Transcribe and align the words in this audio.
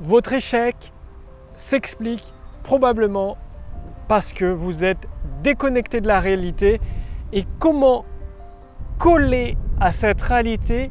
votre 0.00 0.32
échec 0.32 0.92
s'explique 1.56 2.32
probablement 2.62 3.36
parce 4.08 4.32
que 4.32 4.44
vous 4.44 4.84
êtes 4.84 5.08
déconnecté 5.42 6.00
de 6.00 6.08
la 6.08 6.20
réalité 6.20 6.80
et 7.32 7.46
comment 7.58 8.04
coller 8.98 9.56
à 9.80 9.92
cette 9.92 10.20
réalité 10.20 10.90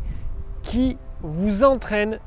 qui 0.62 0.97
vous 1.21 1.63
entraîne 1.63 2.20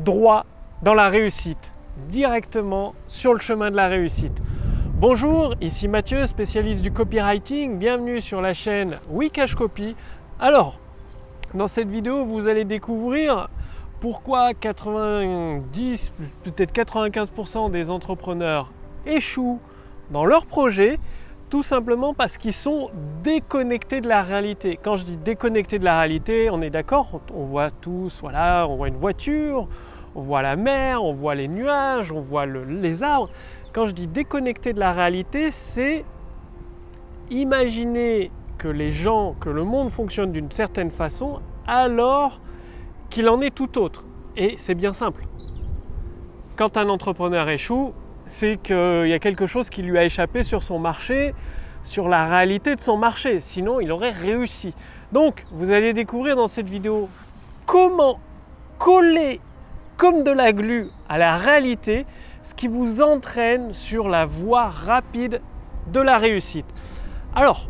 droit 0.00 0.46
dans 0.82 0.94
la 0.94 1.08
réussite, 1.08 1.72
directement 2.08 2.94
sur 3.06 3.34
le 3.34 3.40
chemin 3.40 3.70
de 3.70 3.76
la 3.76 3.88
réussite. 3.88 4.42
Bonjour, 4.94 5.54
ici 5.60 5.86
Mathieu, 5.88 6.26
spécialiste 6.26 6.82
du 6.82 6.92
copywriting. 6.92 7.78
Bienvenue 7.78 8.20
sur 8.20 8.40
la 8.40 8.52
chaîne 8.52 8.98
Wikash 9.10 9.54
Copy. 9.54 9.94
Alors, 10.40 10.78
dans 11.54 11.68
cette 11.68 11.88
vidéo, 11.88 12.24
vous 12.24 12.48
allez 12.48 12.64
découvrir 12.64 13.48
pourquoi 14.00 14.54
90, 14.54 16.12
peut-être 16.44 16.72
95% 16.72 17.70
des 17.70 17.90
entrepreneurs 17.90 18.72
échouent 19.06 19.60
dans 20.10 20.24
leur 20.24 20.46
projet 20.46 20.98
tout 21.50 21.62
simplement 21.62 22.12
parce 22.12 22.36
qu'ils 22.36 22.52
sont 22.52 22.90
déconnectés 23.22 24.00
de 24.00 24.08
la 24.08 24.22
réalité? 24.22 24.78
Quand 24.82 24.96
je 24.96 25.04
dis 25.04 25.16
déconnectés 25.16 25.78
de 25.78 25.84
la 25.84 25.98
réalité, 25.98 26.50
on 26.50 26.60
est 26.60 26.70
d'accord, 26.70 27.20
on 27.34 27.44
voit 27.44 27.70
tous, 27.70 28.18
voilà, 28.20 28.66
on 28.68 28.76
voit 28.76 28.88
une 28.88 28.96
voiture, 28.96 29.66
on 30.14 30.20
voit 30.20 30.42
la 30.42 30.56
mer, 30.56 31.02
on 31.02 31.12
voit 31.12 31.34
les 31.34 31.48
nuages, 31.48 32.12
on 32.12 32.20
voit 32.20 32.46
les 32.46 33.02
arbres. 33.02 33.30
Quand 33.72 33.86
je 33.86 33.92
dis 33.92 34.06
déconnecté 34.06 34.72
de 34.72 34.80
la 34.80 34.92
réalité, 34.92 35.50
c'est 35.50 36.04
imaginer 37.30 38.30
que 38.58 38.68
les 38.68 38.90
gens, 38.90 39.34
que 39.40 39.48
le 39.48 39.64
monde 39.64 39.90
fonctionne 39.90 40.32
d'une 40.32 40.50
certaine 40.50 40.90
façon, 40.90 41.40
alors 41.66 42.40
qu'il 43.10 43.28
en 43.28 43.40
est 43.40 43.54
tout 43.54 43.78
autre. 43.78 44.04
Et 44.36 44.54
c'est 44.56 44.74
bien 44.74 44.92
simple. 44.92 45.24
Quand 46.56 46.76
un 46.76 46.88
entrepreneur 46.88 47.48
échoue, 47.48 47.92
c'est 48.26 48.58
qu'il 48.62 49.06
y 49.06 49.12
a 49.12 49.18
quelque 49.18 49.46
chose 49.46 49.70
qui 49.70 49.82
lui 49.82 49.98
a 49.98 50.04
échappé 50.04 50.42
sur 50.42 50.62
son 50.62 50.78
marché, 50.78 51.34
sur 51.82 52.08
la 52.08 52.28
réalité 52.28 52.76
de 52.76 52.80
son 52.80 52.96
marché. 52.96 53.40
Sinon, 53.40 53.80
il 53.80 53.90
aurait 53.90 54.10
réussi. 54.10 54.74
Donc, 55.12 55.44
vous 55.50 55.70
allez 55.70 55.92
découvrir 55.92 56.36
dans 56.36 56.48
cette 56.48 56.68
vidéo 56.68 57.08
comment 57.66 58.20
coller 58.78 59.40
comme 59.96 60.22
de 60.22 60.30
la 60.30 60.52
glu 60.52 60.88
à 61.08 61.18
la 61.18 61.36
réalité, 61.36 62.06
ce 62.42 62.54
qui 62.54 62.68
vous 62.68 63.02
entraîne 63.02 63.72
sur 63.72 64.08
la 64.08 64.26
voie 64.26 64.66
rapide 64.66 65.40
de 65.92 66.00
la 66.00 66.18
réussite. 66.18 66.66
Alors, 67.34 67.68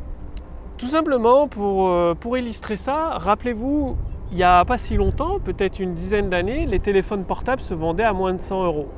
tout 0.76 0.86
simplement 0.86 1.48
pour, 1.48 1.88
euh, 1.88 2.14
pour 2.14 2.36
illustrer 2.36 2.76
ça, 2.76 3.16
rappelez-vous, 3.18 3.96
il 4.30 4.36
n'y 4.36 4.42
a 4.42 4.64
pas 4.64 4.78
si 4.78 4.96
longtemps, 4.96 5.38
peut-être 5.38 5.80
une 5.80 5.94
dizaine 5.94 6.28
d'années, 6.28 6.66
les 6.66 6.80
téléphones 6.80 7.24
portables 7.24 7.62
se 7.62 7.74
vendaient 7.74 8.04
à 8.04 8.12
moins 8.12 8.34
de 8.34 8.40
100 8.40 8.64
euros. 8.64 8.88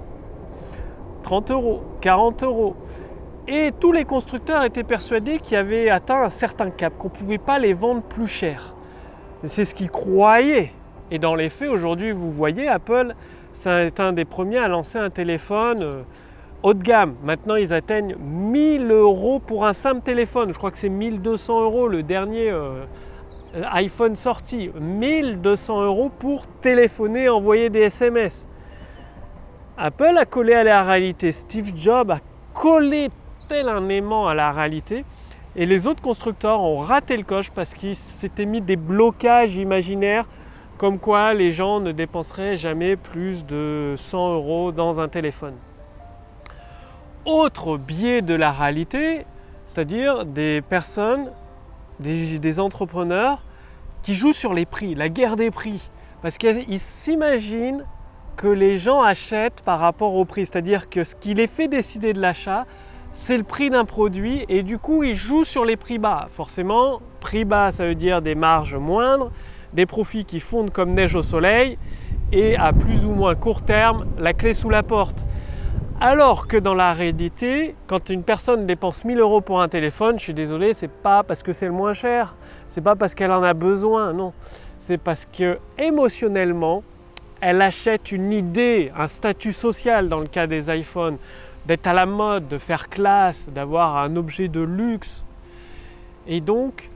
30 1.22 1.50
euros, 1.52 1.82
40 2.00 2.42
euros. 2.42 2.76
Et 3.46 3.70
tous 3.78 3.92
les 3.92 4.04
constructeurs 4.04 4.64
étaient 4.64 4.84
persuadés 4.84 5.38
qu'ils 5.38 5.56
avaient 5.56 5.88
atteint 5.88 6.22
un 6.22 6.30
certain 6.30 6.70
cap, 6.70 6.96
qu'on 6.98 7.08
ne 7.08 7.12
pouvait 7.12 7.38
pas 7.38 7.58
les 7.58 7.74
vendre 7.74 8.02
plus 8.02 8.26
cher. 8.26 8.74
C'est 9.44 9.64
ce 9.64 9.74
qu'ils 9.74 9.90
croyaient. 9.90 10.72
Et 11.10 11.18
dans 11.18 11.34
les 11.34 11.48
faits, 11.48 11.70
aujourd'hui, 11.70 12.10
vous 12.12 12.30
voyez, 12.30 12.68
Apple, 12.68 13.14
c'est 13.52 14.00
un 14.00 14.12
des 14.12 14.24
premiers 14.24 14.58
à 14.58 14.68
lancer 14.68 14.98
un 14.98 15.10
téléphone 15.10 15.82
euh, 15.82 16.02
haut 16.62 16.74
de 16.74 16.82
gamme. 16.82 17.14
Maintenant, 17.22 17.56
ils 17.56 17.72
atteignent 17.72 18.16
1000 18.16 18.90
euros 18.90 19.38
pour 19.38 19.66
un 19.66 19.72
simple 19.72 20.02
téléphone. 20.02 20.52
Je 20.52 20.58
crois 20.58 20.70
que 20.70 20.78
c'est 20.78 20.88
1200 20.88 21.62
euros 21.62 21.88
le 21.88 22.02
dernier 22.02 22.50
euh, 22.50 22.84
iPhone 23.54 24.16
sorti. 24.16 24.70
1200 24.78 25.82
euros 25.82 26.10
pour 26.18 26.46
téléphoner, 26.46 27.28
envoyer 27.28 27.70
des 27.70 27.80
SMS. 27.80 28.46
Apple 29.82 30.18
a 30.18 30.26
collé 30.26 30.52
à 30.52 30.62
la 30.62 30.84
réalité, 30.84 31.32
Steve 31.32 31.72
Jobs 31.74 32.10
a 32.10 32.20
collé 32.52 33.08
tel 33.48 33.66
un 33.66 33.88
aimant 33.88 34.28
à 34.28 34.34
la 34.34 34.52
réalité 34.52 35.06
et 35.56 35.64
les 35.64 35.86
autres 35.86 36.02
constructeurs 36.02 36.60
ont 36.60 36.80
raté 36.80 37.16
le 37.16 37.22
coche 37.22 37.50
parce 37.50 37.72
qu'ils 37.72 37.96
s'étaient 37.96 38.44
mis 38.44 38.60
des 38.60 38.76
blocages 38.76 39.56
imaginaires 39.56 40.26
comme 40.76 40.98
quoi 40.98 41.32
les 41.32 41.50
gens 41.50 41.80
ne 41.80 41.92
dépenseraient 41.92 42.58
jamais 42.58 42.96
plus 42.96 43.46
de 43.46 43.94
100 43.96 44.34
euros 44.34 44.70
dans 44.70 45.00
un 45.00 45.08
téléphone. 45.08 45.54
Autre 47.24 47.78
biais 47.78 48.20
de 48.20 48.34
la 48.34 48.52
réalité, 48.52 49.24
c'est-à-dire 49.66 50.26
des 50.26 50.60
personnes, 50.60 51.30
des 52.00 52.60
entrepreneurs 52.60 53.42
qui 54.02 54.14
jouent 54.14 54.32
sur 54.32 54.54
les 54.54 54.66
prix, 54.66 54.94
la 54.94 55.08
guerre 55.08 55.36
des 55.36 55.50
prix, 55.50 55.90
parce 56.22 56.38
qu'ils 56.38 56.80
s'imaginent 56.80 57.84
que 58.36 58.48
les 58.48 58.76
gens 58.76 59.02
achètent 59.02 59.60
par 59.62 59.80
rapport 59.80 60.14
au 60.14 60.24
prix. 60.24 60.46
C'est-à-dire 60.46 60.88
que 60.88 61.04
ce 61.04 61.14
qui 61.14 61.34
les 61.34 61.46
fait 61.46 61.68
décider 61.68 62.12
de 62.12 62.20
l'achat, 62.20 62.64
c'est 63.12 63.36
le 63.36 63.44
prix 63.44 63.70
d'un 63.70 63.84
produit 63.84 64.44
et 64.48 64.62
du 64.62 64.78
coup 64.78 65.02
ils 65.02 65.14
jouent 65.14 65.44
sur 65.44 65.64
les 65.64 65.76
prix 65.76 65.98
bas. 65.98 66.28
Forcément, 66.32 67.00
prix 67.20 67.44
bas 67.44 67.70
ça 67.70 67.86
veut 67.86 67.94
dire 67.94 68.22
des 68.22 68.34
marges 68.34 68.76
moindres, 68.76 69.30
des 69.72 69.86
profits 69.86 70.24
qui 70.24 70.40
fondent 70.40 70.70
comme 70.70 70.94
neige 70.94 71.16
au 71.16 71.22
soleil 71.22 71.76
et 72.32 72.56
à 72.56 72.72
plus 72.72 73.04
ou 73.04 73.10
moins 73.10 73.34
court 73.34 73.62
terme 73.62 74.06
la 74.18 74.32
clé 74.32 74.54
sous 74.54 74.70
la 74.70 74.82
porte. 74.82 75.24
Alors 76.02 76.46
que 76.46 76.56
dans 76.56 76.72
la 76.72 76.94
réalité, 76.94 77.74
quand 77.86 78.08
une 78.08 78.22
personne 78.22 78.64
dépense 78.64 79.04
1000 79.04 79.18
euros 79.18 79.42
pour 79.42 79.60
un 79.60 79.68
téléphone, 79.68 80.18
je 80.18 80.24
suis 80.24 80.32
désolé, 80.32 80.72
c'est 80.72 80.88
pas 80.88 81.22
parce 81.22 81.42
que 81.42 81.52
c'est 81.52 81.66
le 81.66 81.72
moins 81.72 81.92
cher, 81.92 82.36
c'est 82.68 82.80
pas 82.80 82.96
parce 82.96 83.14
qu'elle 83.14 83.30
en 83.32 83.42
a 83.42 83.52
besoin, 83.52 84.14
non. 84.14 84.32
C'est 84.78 84.96
parce 84.96 85.26
que 85.26 85.58
émotionnellement, 85.76 86.82
elle 87.42 87.60
achète 87.60 88.12
une 88.12 88.32
idée, 88.32 88.90
un 88.96 89.08
statut 89.08 89.52
social 89.52 90.08
dans 90.08 90.20
le 90.20 90.26
cas 90.26 90.46
des 90.46 90.74
iPhones, 90.74 91.18
d'être 91.66 91.86
à 91.86 91.92
la 91.92 92.06
mode, 92.06 92.48
de 92.48 92.56
faire 92.56 92.88
classe, 92.88 93.50
d'avoir 93.50 93.98
un 93.98 94.16
objet 94.16 94.48
de 94.48 94.60
luxe. 94.60 95.22
Et 96.26 96.40
donc, 96.40 96.88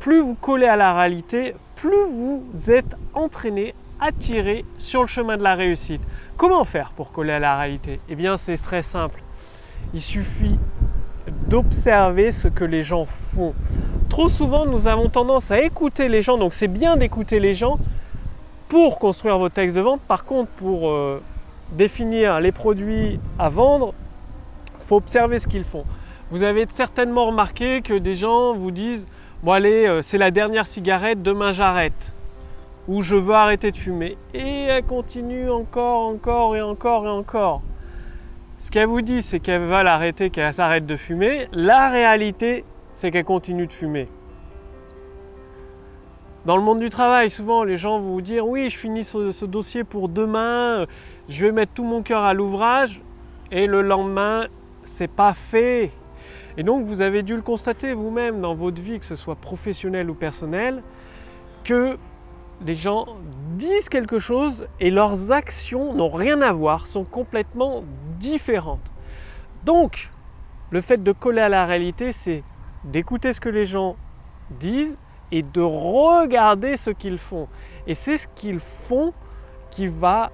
plus 0.00 0.18
vous 0.18 0.34
collez 0.34 0.66
à 0.66 0.74
la 0.74 0.94
réalité, 0.94 1.54
plus 1.76 2.06
vous 2.08 2.42
êtes 2.72 2.96
entraîné, 3.14 3.72
attiré 4.00 4.64
sur 4.78 5.02
le 5.02 5.06
chemin 5.06 5.36
de 5.36 5.42
la 5.42 5.54
réussite. 5.54 6.00
Comment 6.36 6.64
faire 6.64 6.90
pour 6.96 7.12
coller 7.12 7.32
à 7.32 7.38
la 7.38 7.58
réalité? 7.58 8.00
Eh 8.08 8.14
bien, 8.14 8.36
c'est 8.36 8.56
très 8.56 8.82
simple. 8.82 9.22
Il 9.94 10.02
suffit 10.02 10.58
d'observer 11.48 12.32
ce 12.32 12.48
que 12.48 12.64
les 12.64 12.82
gens 12.82 13.04
font. 13.06 13.54
Trop 14.08 14.28
souvent, 14.28 14.66
nous 14.66 14.86
avons 14.86 15.08
tendance 15.08 15.50
à 15.50 15.60
écouter 15.60 16.08
les 16.08 16.22
gens, 16.22 16.38
donc 16.38 16.54
c'est 16.54 16.68
bien 16.68 16.96
d'écouter 16.96 17.40
les 17.40 17.54
gens, 17.54 17.78
pour 18.68 18.98
construire 18.98 19.38
vos 19.38 19.48
textes 19.48 19.76
de 19.76 19.80
vente. 19.80 20.00
Par 20.02 20.24
contre, 20.24 20.50
pour 20.52 20.90
euh, 20.90 21.20
définir 21.72 22.40
les 22.40 22.52
produits 22.52 23.20
à 23.38 23.48
vendre, 23.48 23.94
il 24.78 24.86
faut 24.86 24.96
observer 24.96 25.38
ce 25.38 25.48
qu'ils 25.48 25.64
font. 25.64 25.84
Vous 26.30 26.44
avez 26.44 26.66
certainement 26.72 27.26
remarqué 27.26 27.82
que 27.82 27.94
des 27.94 28.14
gens 28.14 28.54
vous 28.54 28.70
disent 28.70 29.06
Bon, 29.42 29.52
allez, 29.52 29.86
euh, 29.86 30.02
c'est 30.02 30.18
la 30.18 30.30
dernière 30.30 30.66
cigarette, 30.66 31.22
demain 31.22 31.52
j'arrête. 31.52 32.14
Ou 32.90 33.02
je 33.02 33.14
veux 33.14 33.34
arrêter 33.34 33.70
de 33.70 33.76
fumer. 33.76 34.18
Et 34.34 34.64
elle 34.64 34.84
continue 34.84 35.48
encore, 35.48 36.08
encore 36.08 36.56
et 36.56 36.60
encore 36.60 37.06
et 37.06 37.10
encore. 37.10 37.62
Ce 38.58 38.68
qu'elle 38.70 38.88
vous 38.88 39.00
dit, 39.00 39.22
c'est 39.22 39.38
qu'elle 39.38 39.64
va 39.64 39.84
l'arrêter, 39.84 40.30
qu'elle 40.30 40.52
s'arrête 40.52 40.86
de 40.86 40.96
fumer. 40.96 41.46
La 41.52 41.88
réalité, 41.88 42.64
c'est 42.94 43.12
qu'elle 43.12 43.24
continue 43.24 43.68
de 43.68 43.72
fumer. 43.72 44.08
Dans 46.46 46.56
le 46.56 46.62
monde 46.62 46.80
du 46.80 46.88
travail, 46.88 47.30
souvent 47.30 47.62
les 47.62 47.76
gens 47.76 48.00
vont 48.00 48.14
vous 48.14 48.22
dire 48.22 48.44
oui, 48.48 48.68
je 48.70 48.76
finis 48.76 49.04
ce, 49.04 49.44
dossier 49.44 49.84
pour 49.84 50.08
demain, 50.08 50.86
je 51.28 51.46
vais 51.46 51.52
mettre 51.52 51.72
tout 51.74 51.84
mon 51.84 52.02
cœur 52.02 52.22
à 52.24 52.34
l'ouvrage, 52.34 53.02
et 53.52 53.66
le 53.66 53.82
lendemain, 53.82 54.48
c'est 54.84 55.10
pas 55.10 55.34
fait. 55.34 55.90
Et 56.56 56.62
donc 56.62 56.84
vous 56.84 57.02
avez 57.02 57.22
dû 57.22 57.36
le 57.36 57.42
constater 57.42 57.92
vous-même 57.92 58.40
dans 58.40 58.54
votre 58.54 58.82
vie, 58.82 58.98
que 58.98 59.04
ce 59.04 59.16
soit 59.16 59.36
professionnel 59.36 60.10
ou 60.10 60.14
personnel, 60.14 60.82
que 61.62 61.98
les 62.64 62.74
gens 62.74 63.06
disent 63.56 63.88
quelque 63.88 64.18
chose 64.18 64.66
et 64.80 64.90
leurs 64.90 65.32
actions 65.32 65.94
n'ont 65.94 66.10
rien 66.10 66.40
à 66.42 66.52
voir, 66.52 66.86
sont 66.86 67.04
complètement 67.04 67.84
différentes. 68.18 68.90
Donc, 69.64 70.10
le 70.70 70.80
fait 70.80 71.02
de 71.02 71.12
coller 71.12 71.42
à 71.42 71.48
la 71.48 71.66
réalité, 71.66 72.12
c'est 72.12 72.42
d'écouter 72.84 73.32
ce 73.32 73.40
que 73.40 73.48
les 73.48 73.64
gens 73.64 73.96
disent 74.50 74.98
et 75.32 75.42
de 75.42 75.60
regarder 75.60 76.76
ce 76.76 76.90
qu'ils 76.90 77.18
font. 77.18 77.48
Et 77.86 77.94
c'est 77.94 78.18
ce 78.18 78.28
qu'ils 78.28 78.60
font 78.60 79.12
qui 79.70 79.86
va 79.86 80.30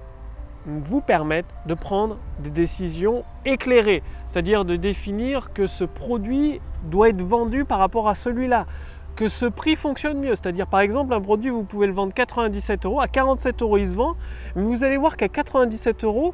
vous 0.65 1.01
permettre 1.01 1.49
de 1.65 1.73
prendre 1.73 2.17
des 2.39 2.49
décisions 2.49 3.23
éclairées, 3.45 4.03
c'est-à-dire 4.25 4.65
de 4.65 4.75
définir 4.75 5.53
que 5.53 5.65
ce 5.65 5.85
produit 5.85 6.59
doit 6.83 7.09
être 7.09 7.21
vendu 7.21 7.63
par 7.63 7.79
rapport 7.79 8.09
à 8.09 8.15
celui-là, 8.15 8.65
que 9.17 9.27
ce 9.27 9.45
prix 9.45 9.75
fonctionne 9.75 10.19
mieux, 10.19 10.35
c'est-à-dire 10.35 10.67
par 10.67 10.79
exemple 10.79 11.13
un 11.13 11.19
produit 11.19 11.49
vous 11.49 11.63
pouvez 11.63 11.87
le 11.87 11.93
vendre 11.93 12.13
97 12.13 12.85
euros, 12.85 13.01
à 13.01 13.07
47 13.07 13.61
euros 13.63 13.77
il 13.77 13.89
se 13.89 13.95
vend, 13.95 14.15
mais 14.55 14.61
vous 14.61 14.83
allez 14.83 14.95
voir 14.95 15.17
qu'à 15.17 15.27
97 15.27 16.05
euros 16.05 16.33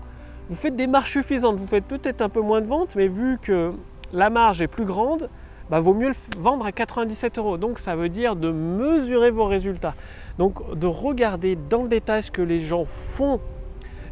vous 0.50 0.56
faites 0.56 0.76
des 0.76 0.88
marges 0.88 1.12
suffisantes, 1.12 1.56
vous 1.56 1.66
faites 1.66 1.86
peut-être 1.86 2.22
un 2.22 2.30
peu 2.30 2.42
moins 2.42 2.62
de 2.62 2.68
ventes, 2.68 2.96
mais 2.96 3.08
vu 3.08 3.40
que 3.42 3.72
la 4.12 4.30
marge 4.30 4.62
est 4.62 4.68
plus 4.68 4.86
grande, 4.86 5.30
bah, 5.70 5.80
vaut 5.80 5.94
mieux 5.94 6.10
le 6.10 6.42
vendre 6.42 6.66
à 6.66 6.72
97 6.72 7.38
euros. 7.38 7.58
Donc 7.58 7.80
ça 7.80 7.96
veut 7.96 8.10
dire 8.10 8.36
de 8.36 8.52
mesurer 8.52 9.32
vos 9.32 9.46
résultats. 9.46 9.96
Donc 10.38 10.78
de 10.78 10.88
regarder 10.88 11.56
dans 11.56 11.84
le 11.84 11.90
détail 11.90 12.22
ce 12.22 12.32
que 12.32 12.42
les 12.42 12.60
gens 12.60 12.86
font. 12.86 13.40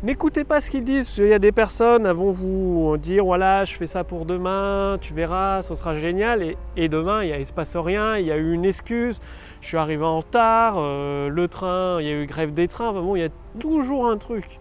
N'écoutez 0.04 0.46
pas 0.46 0.62
ce 0.62 0.72
qu'ils 0.72 0.84
disent. 0.84 1.16
Il 1.20 1.28
y 1.28 1.34
a 1.34 1.38
des 1.38 1.52
personnes 1.52 2.08
qui 2.08 2.14
vont 2.16 2.32
vous 2.32 2.98
dire 2.98 3.24
voilà, 3.24 3.66
je 3.66 3.76
fais 3.76 3.86
ça 3.86 4.04
pour 4.04 4.26
demain, 4.26 4.98
tu 5.00 5.14
verras, 5.14 5.62
ce 5.62 5.76
sera 5.76 5.96
génial. 5.96 6.56
Et, 6.76 6.90
demain, 6.90 7.24
il 7.24 7.38
ne 7.38 7.44
se 7.44 7.54
passe 7.54 7.76
rien, 7.76 8.18
il 8.18 8.26
y 8.26 8.32
a 8.32 8.38
eu 8.38 8.52
une 8.54 8.66
excuse, 8.66 9.20
je 9.62 9.68
suis 9.68 9.78
arrivé 9.78 10.04
en 10.04 10.18
retard, 10.18 10.74
euh, 10.78 11.30
le 11.30 11.48
train, 11.48 12.02
il 12.02 12.08
y 12.08 12.10
a 12.10 12.14
eu 12.14 12.26
grève 12.26 12.52
des 12.52 12.68
trains. 12.68 12.96
il 13.16 13.22
y 13.22 13.26
a 13.26 13.30
toujours 13.60 14.10
un 14.10 14.18
truc. 14.18 14.60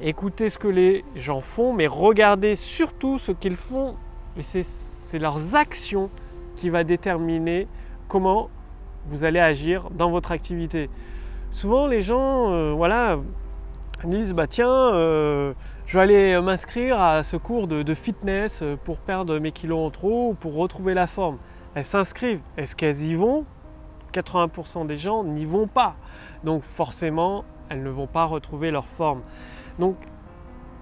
Écoutez 0.00 0.48
ce 0.48 0.60
que 0.60 0.68
les 0.68 1.04
gens 1.16 1.40
font, 1.40 1.72
mais 1.72 1.88
regardez 1.88 2.54
surtout 2.54 3.18
ce 3.18 3.32
qu'ils 3.32 3.56
font. 3.56 3.96
Et 4.36 4.44
c'est 4.44 5.18
leurs 5.18 5.56
actions 5.56 6.08
qui 6.54 6.70
va 6.70 6.84
déterminer 6.84 7.66
comment 8.06 8.48
vous 9.06 9.24
allez 9.24 9.40
agir 9.40 9.90
dans 9.90 10.12
votre 10.12 10.30
activité. 10.30 10.88
Souvent, 11.50 11.88
les 11.88 12.00
gens, 12.02 12.52
euh, 12.52 12.72
voilà, 12.72 13.18
disent 14.10 14.34
bah 14.34 14.46
tiens, 14.46 14.68
euh, 14.68 15.52
je 15.86 15.98
vais 15.98 16.02
aller 16.02 16.40
m'inscrire 16.40 17.00
à 17.00 17.22
ce 17.22 17.36
cours 17.36 17.68
de, 17.68 17.94
fitness 17.94 18.62
pour 18.84 18.98
perdre 18.98 19.38
mes 19.38 19.52
kilos 19.52 19.86
en 19.86 19.90
trop 19.90 20.30
ou 20.30 20.34
pour 20.34 20.54
retrouver 20.54 20.94
la 20.94 21.06
forme. 21.06 21.38
Elles 21.74 21.84
s'inscrivent. 21.84 22.40
Est-ce 22.56 22.76
qu'elles 22.76 23.02
y 23.02 23.14
vont? 23.14 23.44
80% 24.12 24.86
des 24.86 24.96
gens 24.96 25.24
n'y 25.24 25.44
vont 25.44 25.66
pas. 25.66 25.94
Donc 26.44 26.62
forcément, 26.62 27.44
elles 27.68 27.82
ne 27.82 27.90
vont 27.90 28.06
pas 28.06 28.24
retrouver 28.24 28.70
leur 28.70 28.86
forme. 28.86 29.22
Donc 29.78 29.96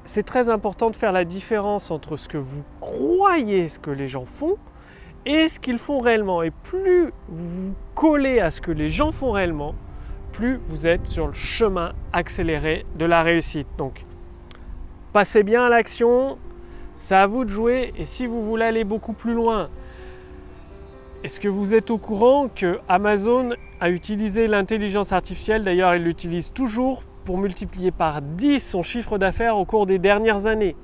c'est 0.04 0.24
très 0.24 0.48
important 0.48 0.90
de 0.90 0.96
faire 0.96 1.12
la 1.12 1.24
différence 1.24 1.90
entre 1.90 2.16
ce 2.16 2.28
que 2.28 2.38
vous 2.38 2.64
croyez, 2.80 3.68
ce 3.68 3.78
que 3.78 3.90
les 3.90 4.08
gens 4.08 4.24
font, 4.24 4.56
et 5.26 5.48
ce 5.48 5.60
qu'ils 5.60 5.78
font 5.78 6.00
réellement. 6.00 6.42
Et 6.42 6.50
plus 6.50 7.12
vous 7.28 7.48
vous 7.48 7.74
collez 7.94 8.40
à 8.40 8.50
ce 8.50 8.60
que 8.60 8.72
les 8.72 8.88
gens 8.88 9.12
font 9.12 9.32
réellement, 9.32 9.74
vous 10.68 10.86
êtes 10.86 11.06
sur 11.06 11.26
le 11.26 11.32
chemin 11.32 11.92
accéléré 12.12 12.86
de 12.96 13.04
la 13.04 13.22
réussite. 13.22 13.68
Donc, 13.76 14.04
passez 15.12 15.42
bien 15.42 15.66
à 15.66 15.68
l'action, 15.68 16.38
c'est 16.96 17.14
à 17.14 17.26
vous 17.26 17.44
de 17.44 17.50
jouer. 17.50 17.92
Et 17.98 18.04
si 18.04 18.26
vous 18.26 18.42
voulez 18.42 18.64
aller 18.64 18.84
beaucoup 18.84 19.12
plus 19.12 19.34
loin, 19.34 19.68
est-ce 21.22 21.40
que 21.40 21.48
vous 21.48 21.74
êtes 21.74 21.90
au 21.90 21.98
courant 21.98 22.48
que 22.48 22.78
Amazon 22.88 23.50
a 23.80 23.90
utilisé 23.90 24.46
l'intelligence 24.46 25.12
artificielle? 25.12 25.64
D'ailleurs, 25.64 25.94
il 25.94 26.04
l'utilise 26.04 26.52
toujours 26.52 27.02
pour 27.24 27.36
multiplier 27.36 27.90
par 27.90 28.22
10 28.22 28.60
son 28.60 28.82
chiffre 28.82 29.18
d'affaires 29.18 29.58
au 29.58 29.66
cours 29.66 29.86
des 29.86 29.98
dernières 29.98 30.46
années. 30.46 30.74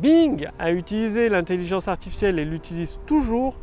Bing 0.00 0.48
a 0.58 0.72
utilisé 0.72 1.28
l'intelligence 1.28 1.86
artificielle 1.86 2.38
et 2.38 2.44
l'utilise 2.44 2.98
toujours 3.06 3.56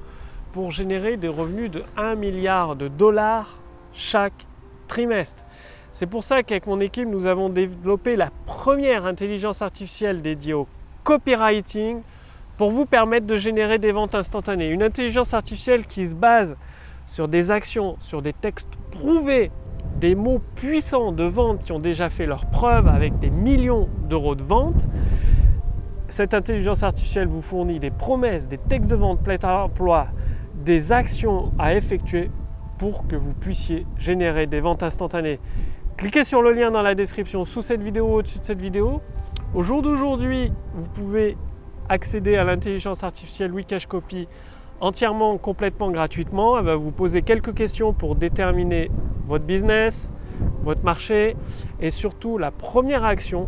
pour 0.53 0.71
générer 0.71 1.18
des 1.18 1.27
revenus 1.27 1.71
de 1.71 1.83
1 1.97 2.15
milliard 2.15 2.75
de 2.75 2.88
dollars 2.88 3.57
chaque 3.94 4.45
C'est 5.92 6.07
pour 6.07 6.24
ça 6.24 6.44
qu'avec 6.44 6.68
mon 6.68 6.80
équipe, 6.80 7.07
nous 7.07 7.25
avons 7.25 7.50
développé 7.50 8.16
la 8.16 8.30
première 8.45 9.06
intelligence 9.06 9.62
artificielle 9.62 10.22
dédiée 10.22 10.54
au 10.54 10.68
copywriting 11.04 12.01
pour 12.57 12.72
vous 12.72 12.86
permettre 12.86 13.25
de 13.25 13.36
générer 13.36 13.80
des 13.80 13.92
ventes 13.92 14.16
instantanées. 14.16 14.68
Une 14.68 14.84
intelligence 14.84 15.34
artificielle 15.34 15.86
qui 15.86 16.07
se 16.07 16.16
base 16.16 16.56
sur 17.06 17.28
des 17.28 17.51
actions, 17.51 17.95
sur 18.00 18.22
des 18.22 18.34
textes 18.34 18.69
prouvés, 18.92 19.51
des 20.00 20.16
mots 20.16 20.42
puissants 20.56 21.12
de 21.12 21.24
vente 21.24 21.63
qui 21.63 21.72
ont 21.72 21.80
déjà 21.80 22.10
fait 22.10 22.25
leur 22.25 22.45
preuve 22.45 22.88
avec 22.88 23.19
des 23.19 23.30
millions 23.30 23.90
d'euros 24.07 24.36
de 24.36 24.44
vente. 24.44 24.88
Cette 26.07 26.34
intelligence 26.34 26.84
artificielle 26.84 27.28
vous 27.28 27.42
fournit 27.42 27.80
des 27.80 27.92
promesses, 27.92 28.48
des 28.48 28.57
textes 28.57 28.90
de 28.90 28.95
vente 28.95 29.24
plein 29.24 29.38
emploi, 29.44 30.07
des 30.56 30.92
actions 30.92 31.51
à 31.57 31.75
effectuer 31.75 32.30
pour 32.83 33.07
que 33.07 33.15
vous 33.15 33.31
puissiez 33.31 33.85
générer 33.97 34.45
des 34.45 34.59
ventes 34.59 34.83
instantanées. 34.83 35.39
Cliquez 35.95 36.25
sur 36.25 36.41
le 36.41 36.51
lien 36.51 36.69
dans 36.69 36.81
la 36.81 36.95
description 36.95 37.45
sous 37.45 37.62
cette 37.62 37.81
vidéo 37.81 38.07
au-dessus 38.07 38.39
de 38.39 38.44
cette 38.44 38.59
vidéo. 38.59 39.00
Au 39.56 39.63
jour 39.63 39.81
d'aujourd'hui, 39.81 40.51
vous 40.74 40.89
pouvez 40.89 41.38
accéder 41.88 42.35
à 42.35 42.44
l'intelligence 42.44 43.01
artificielle 43.06 43.53
Wikash 43.53 43.85
Copy 43.85 44.27
entièrement, 44.81 45.38
complètement 45.38 45.91
gratuitement. 45.91 46.59
Elle 46.59 46.65
va 46.65 46.75
vous 46.75 46.91
poser 46.91 47.21
quelques 47.21 47.53
questions 47.53 47.94
pour 47.94 48.18
déterminer 48.18 48.91
votre 49.24 49.45
business, 49.45 50.09
votre 50.63 50.83
marché 50.83 51.38
et 51.80 51.89
surtout 51.89 52.38
la 52.38 52.51
première 52.51 53.06
action 53.06 53.47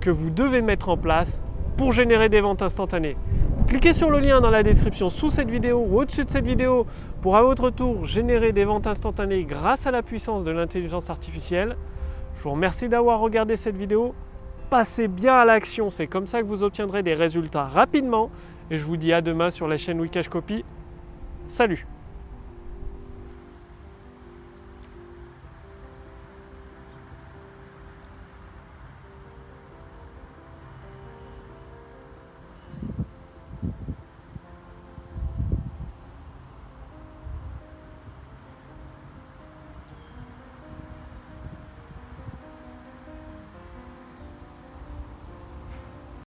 que 0.00 0.08
vous 0.08 0.30
devez 0.30 0.62
mettre 0.62 0.88
en 0.88 0.96
place 0.96 1.42
pour 1.76 1.92
générer 1.92 2.30
des 2.30 2.40
ventes 2.40 2.62
instantanées. 2.62 3.18
Cliquez 3.68 3.92
sur 3.92 4.10
le 4.10 4.18
lien 4.18 4.40
dans 4.40 4.50
la 4.50 4.62
description 4.62 5.10
sous 5.10 5.30
cette 5.30 5.50
vidéo 5.50 5.86
ou 5.88 6.00
au-dessus 6.00 6.24
de 6.24 6.30
cette 6.30 6.44
vidéo 6.44 6.86
pour 7.22 7.36
à 7.36 7.42
votre 7.42 7.70
tour 7.70 8.04
générer 8.04 8.52
des 8.52 8.64
ventes 8.64 8.86
instantanées 8.86 9.44
grâce 9.44 9.86
à 9.86 9.90
la 9.90 10.02
puissance 10.02 10.44
de 10.44 10.50
l'intelligence 10.50 11.08
artificielle. 11.08 11.76
Je 12.36 12.42
vous 12.42 12.50
remercie 12.50 12.88
d'avoir 12.88 13.20
regardé 13.20 13.56
cette 13.56 13.76
vidéo. 13.76 14.14
Passez 14.70 15.08
bien 15.08 15.34
à 15.34 15.44
l'action, 15.44 15.90
c'est 15.90 16.06
comme 16.06 16.26
ça 16.26 16.40
que 16.42 16.46
vous 16.46 16.62
obtiendrez 16.62 17.02
des 17.02 17.14
résultats 17.14 17.64
rapidement. 17.64 18.30
Et 18.70 18.76
je 18.76 18.84
vous 18.84 18.96
dis 18.96 19.12
à 19.12 19.20
demain 19.20 19.50
sur 19.50 19.68
la 19.68 19.76
chaîne 19.76 20.00
Wikash 20.00 20.28
Copy. 20.28 20.64
Salut 21.46 21.86